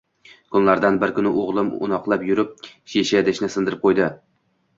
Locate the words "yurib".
2.31-2.57